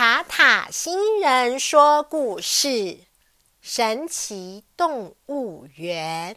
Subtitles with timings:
[0.00, 3.00] 塔塔星人说故事：
[3.60, 6.36] 神奇动物园。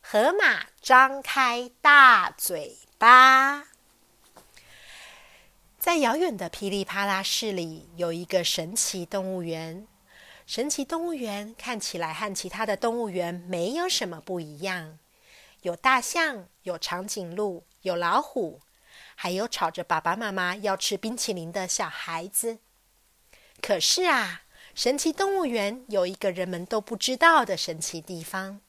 [0.00, 3.68] 河马张开大嘴巴。
[5.78, 9.86] 在遥远的噼里啪啦市里，有一个神奇动物园。
[10.44, 14.98] 神奇动物园看起来和其他的动物园没有什么不一样，
[15.62, 18.60] 有大象，有长颈鹿，有老虎。
[19.14, 22.58] 还有吵着爸爸妈妈要吃冰淇淋的小孩子。
[23.62, 24.42] 可是啊，
[24.74, 28.60] 神奇动物园有一个人们都不知道的神奇地方。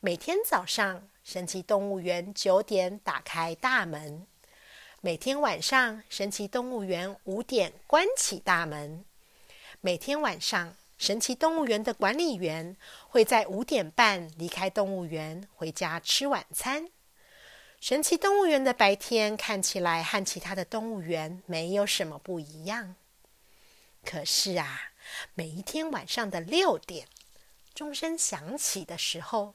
[0.00, 4.26] 每天早上，神奇动物园九点打开大门；
[5.00, 9.04] 每天晚上，神奇动物园五点关起大门；
[9.80, 12.76] 每天晚上，神奇动物园的管理员
[13.08, 16.90] 会在五点半离开动物园，回家吃晚餐。
[17.80, 22.96] 神奇动物园的白天看起来和其他的动物园没有什么不一样。
[24.04, 24.92] 可是啊，
[25.34, 27.06] 每一天晚上的六点，
[27.74, 29.54] 钟声响起的时候，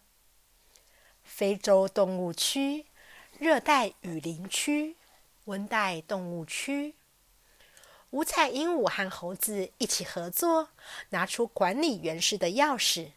[1.23, 2.85] 非洲动物区、
[3.37, 4.95] 热带雨林区、
[5.45, 6.95] 温带动物区，
[8.11, 10.69] 五彩鹦鹉和猴子一起合作，
[11.09, 13.11] 拿出管理员室的钥匙，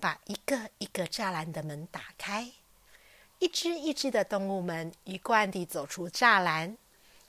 [0.00, 2.52] 把一个一个栅栏的门打开。
[3.40, 6.76] 一只一只的动物们一贯地走出栅栏，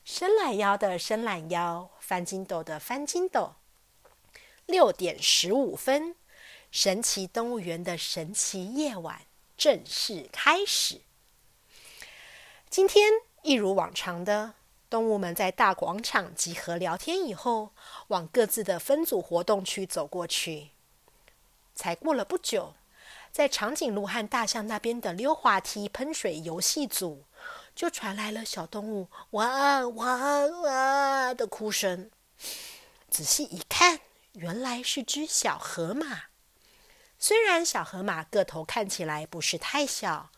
[0.04, 3.56] 伸懒腰的伸懒腰，翻筋斗的翻筋斗。
[4.66, 6.18] 六点十五分，
[6.70, 9.22] 神奇动物园的神奇夜晚
[9.56, 11.00] 正式开始。
[12.70, 13.10] 今天
[13.44, 14.56] 一如往常的，
[14.90, 17.72] 动物们在大广场集合聊天以后，
[18.10, 20.72] 往各自的分组活动区走过去。
[21.74, 22.74] 才过了不久。
[23.32, 27.26] 在长颈鹿和大象那边的溜滑梯喷水游戏组，
[27.74, 32.12] 就传来了小动物“哇哇哇”的哭声。
[33.10, 34.02] 仔细一看，
[34.34, 36.24] 原来是只小河马。
[37.18, 40.32] 虽然小河马个头看起来不是太小，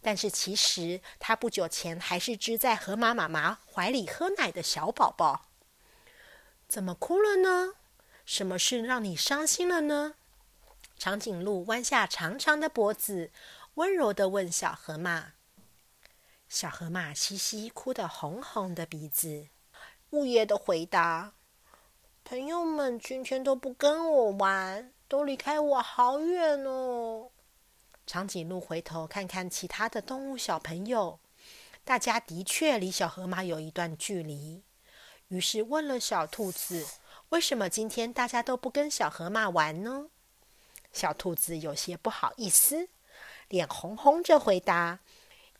[0.00, 5.46] 但是其实它不久前还是只在河马妈妈怀里喝奶的小宝宝。
[6.66, 7.74] 怎么哭了呢？
[8.24, 10.14] 什么事让你伤心了呢？
[11.00, 13.30] 长颈鹿弯下长长的脖子，
[13.76, 15.32] 温柔的问小河马
[16.46, 19.48] ：“小河马嘻嘻哭得红红的鼻子，
[20.10, 21.32] 呜咽的回答
[22.22, 27.30] ：‘朋友们今天都不跟我玩，都离开我好远哦。’
[28.06, 31.18] 长颈鹿回头看看其他的动物小朋友，
[31.82, 34.64] 大家的确离小河马有一段距离，
[35.28, 36.86] 于是问了小兔子
[37.30, 40.10] ：‘为什么今天大家都不跟小河马玩呢？’”
[40.92, 42.88] 小兔子有些不好意思，
[43.48, 45.00] 脸红红着回答：“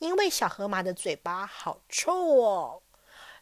[0.01, 2.83] 因为小河马的嘴巴好臭哦。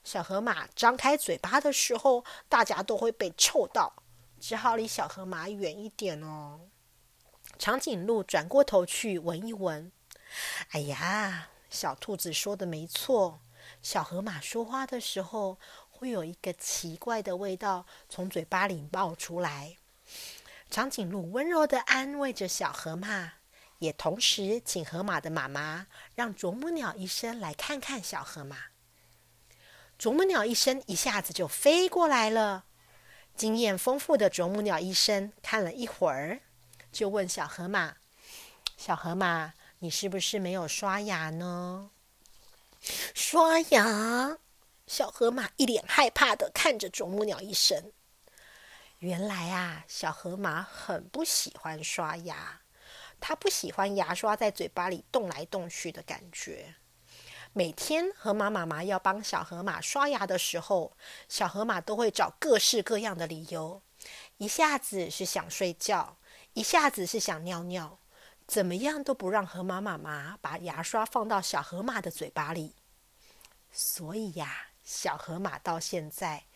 [0.05, 3.93] 小河马张开嘴巴的时候，大家都会被臭到，
[4.41, 6.61] 只好离小河马远一点哦。”
[7.59, 9.91] 长颈鹿转过头去闻一闻，
[10.71, 13.41] 哎呀，小兔子说的没错，
[13.83, 15.59] 小河马说话的时候
[15.91, 19.79] 会有一个奇怪的味道从嘴巴里冒出来。
[20.71, 23.33] 长颈鹿温柔的安慰着小河马，
[23.79, 28.57] 也同时请河马的妈妈让啄木鸟医生来看看小河马。
[29.99, 32.67] 啄木鸟医生一下子就飞过来了。
[33.35, 36.41] 经验丰富的啄木鸟医生看了一会儿，
[36.93, 37.97] 就问小河马
[38.77, 41.91] ：“小河马，你是不是没有刷牙呢？”
[43.15, 44.39] 刷牙？
[44.87, 47.93] 小河马一脸害怕的看着啄木鸟医生。
[49.01, 52.63] 原来啊，小河马很不喜欢刷牙，
[53.21, 56.75] 它不喜欢牙刷在嘴巴里动来动去的感觉。
[57.53, 60.97] 每天河马妈妈要帮小河马刷牙的时候，
[61.29, 63.81] 小河马都会找各式各样的理由，
[64.39, 66.19] 一下子是想睡觉，
[66.55, 68.01] 一下子是想尿尿，
[68.49, 72.75] 怎么样都不让河马妈妈把牙刷放到小河马的嘴巴里。
[73.71, 76.47] 所以呀，小河马到现在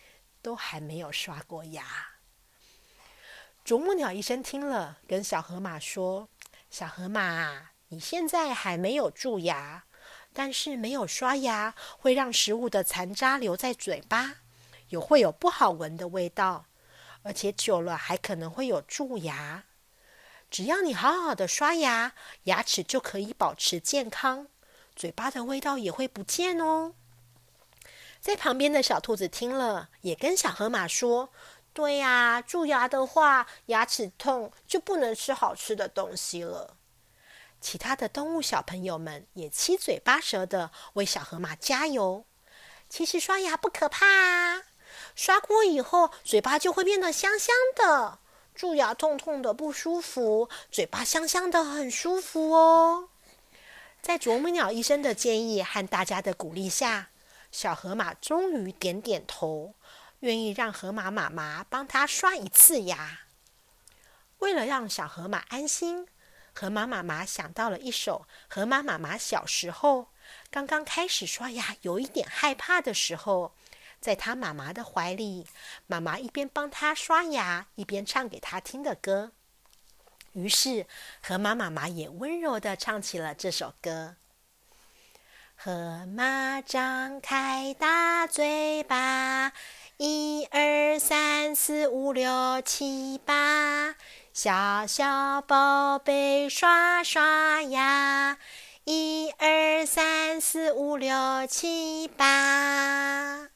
[0.42, 1.84] 都还没有刷过牙。
[3.64, 6.28] 啄木鸟医生听了，跟小河马说
[6.68, 9.84] ：“小河马，你现在还没有蛀牙，
[10.32, 14.38] 但是没有刷牙会让食物的残渣留在嘴巴，
[14.88, 16.66] 有会有不好闻的味道，
[17.22, 19.62] 而且久了还可能会有蛀牙。
[20.50, 24.48] 只要你好好的刷牙，牙齿就可以保持健康，
[24.96, 26.94] 嘴巴的味道也会不见哦。”
[28.20, 31.30] 在旁边的小兔子听了，也跟小河马说。
[31.72, 36.76] 对呀，蛀牙的话，牙齿痛就不能吃好吃的东西了。
[37.60, 42.24] 其他的动物小朋友们也七嘴八舌的为小河马加油。
[42.88, 44.64] 其实刷牙不可怕啊，
[45.14, 48.18] 刷过以后，嘴巴就会变得香香的。
[48.54, 53.08] 蛀牙痛痛的不舒服，嘴巴香香的很舒服哦。
[54.02, 57.08] 在啄木鸟医生的建议和大家的鼓励下，
[57.50, 59.74] 小河马终于点点头，
[60.22, 63.20] 愿意让河马妈妈帮他刷一次牙。
[64.38, 66.08] 为了让小河马安心，
[66.52, 70.08] 河马妈妈想到了一首河马妈妈小时候
[70.50, 73.54] 刚刚开始刷牙有一点害怕的时候。
[74.00, 75.46] 在他妈妈的怀里，
[75.86, 79.30] 妈妈一边帮他刷牙，一边唱给他听的歌。
[80.32, 80.88] 于是，
[81.22, 84.16] 河马妈妈也温柔的唱起了这首歌：
[85.64, 89.52] 河马张开大嘴巴，
[89.96, 93.94] 一二三四五六七八，
[94.32, 98.38] 小小宝贝刷刷牙，
[98.82, 103.50] 一二三四五六七八。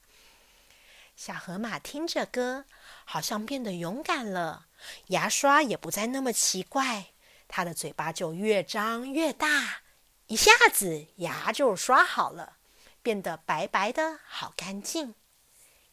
[1.16, 2.66] 小河马听着歌，
[3.04, 4.66] 好像变得勇敢了，
[5.08, 7.06] 牙刷也不再那么奇怪，
[7.48, 9.80] 它的嘴巴就越张越大，
[10.26, 12.56] 一下子牙就刷好了，
[13.02, 15.14] 变得白白的，好干净。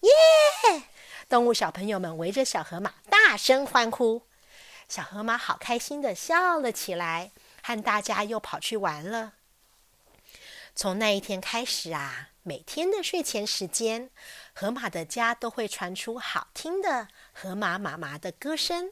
[0.01, 0.83] 耶！
[1.29, 4.23] 动物小朋友们围着小河马大声欢呼，
[4.89, 7.31] 小河马好开心的笑了起来，
[7.61, 9.33] 和大家又跑去玩了。
[10.75, 12.29] 从那一天开始啊。
[12.45, 14.09] 每天的睡前时间，
[14.53, 18.91] 河马的家都会传出好听的河马妈妈的歌声。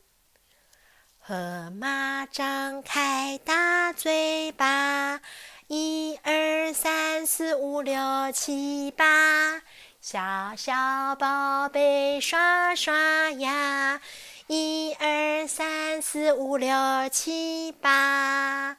[1.23, 5.21] 河马张开大嘴巴，
[5.68, 9.62] 一二三四五六七八，
[10.01, 14.01] 小小宝贝刷刷牙，
[14.47, 16.75] 一二三四五六
[17.12, 18.77] 七八。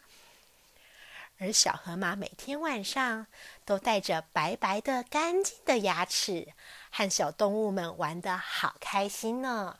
[1.39, 3.29] 而小河马每天晚上
[3.65, 6.49] 都带着白白的、干净的牙齿，
[6.91, 9.77] 和小动物们玩的好开心呢。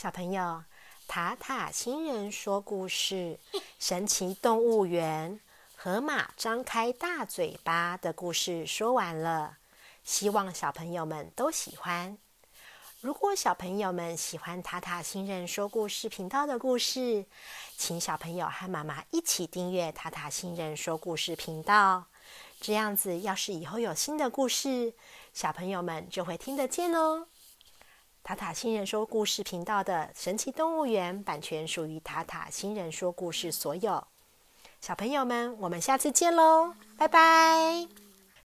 [0.00, 0.62] 小朋友，
[1.08, 3.36] 塔塔星人说故事
[3.80, 5.32] 《神奇动物园》
[5.74, 9.58] 河马张开大嘴巴的故事说完了，
[10.04, 12.16] 希望小朋友们都喜欢。
[13.00, 17.26] 如果小朋友们喜欢塔塔星人说故事频道的故事，
[17.76, 22.04] 请小朋友和妈妈一起订阅塔塔星人说故事频道。
[22.60, 24.94] 这样子，要是以后有新的故事，
[25.34, 27.26] 小朋友们就会听得见哦。
[28.28, 34.06] 塔塔新人说故事频道的神奇动物园版权属于塔塔新人说故事所有。
[34.82, 37.88] 小朋友们，我们下次见喽，拜拜。